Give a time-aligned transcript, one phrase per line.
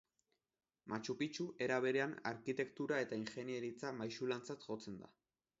[0.93, 5.17] Machu Picchu, era berean, arkitektura eta ingeniaritza maisulantzat jotzen da.